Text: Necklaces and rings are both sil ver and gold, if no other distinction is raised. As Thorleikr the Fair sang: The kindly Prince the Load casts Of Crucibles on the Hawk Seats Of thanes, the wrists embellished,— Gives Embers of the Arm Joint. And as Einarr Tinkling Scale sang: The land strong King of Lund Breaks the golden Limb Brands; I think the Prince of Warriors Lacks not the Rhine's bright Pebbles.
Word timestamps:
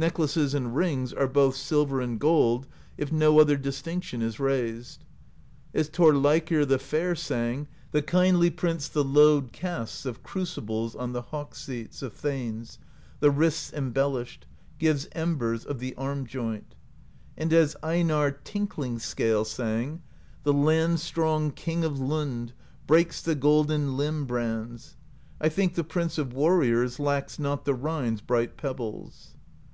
Necklaces 0.00 0.54
and 0.54 0.76
rings 0.76 1.12
are 1.12 1.26
both 1.26 1.56
sil 1.58 1.82
ver 1.84 2.00
and 2.00 2.20
gold, 2.20 2.68
if 2.96 3.10
no 3.10 3.40
other 3.40 3.56
distinction 3.56 4.22
is 4.22 4.38
raised. 4.38 5.02
As 5.74 5.88
Thorleikr 5.90 6.64
the 6.68 6.78
Fair 6.78 7.16
sang: 7.16 7.66
The 7.90 8.00
kindly 8.02 8.48
Prince 8.48 8.86
the 8.86 9.02
Load 9.02 9.50
casts 9.50 10.06
Of 10.06 10.22
Crucibles 10.22 10.94
on 10.94 11.14
the 11.14 11.22
Hawk 11.22 11.56
Seats 11.56 12.00
Of 12.00 12.12
thanes, 12.12 12.78
the 13.18 13.32
wrists 13.32 13.72
embellished,— 13.72 14.46
Gives 14.78 15.08
Embers 15.16 15.64
of 15.64 15.80
the 15.80 15.96
Arm 15.96 16.28
Joint. 16.28 16.76
And 17.36 17.52
as 17.52 17.74
Einarr 17.82 18.36
Tinkling 18.44 19.00
Scale 19.00 19.44
sang: 19.44 20.00
The 20.44 20.52
land 20.52 21.00
strong 21.00 21.50
King 21.50 21.82
of 21.82 21.98
Lund 21.98 22.52
Breaks 22.86 23.20
the 23.20 23.34
golden 23.34 23.96
Limb 23.96 24.26
Brands; 24.26 24.94
I 25.40 25.48
think 25.48 25.74
the 25.74 25.82
Prince 25.82 26.18
of 26.18 26.32
Warriors 26.32 27.00
Lacks 27.00 27.40
not 27.40 27.64
the 27.64 27.74
Rhine's 27.74 28.20
bright 28.20 28.56
Pebbles. 28.56 29.34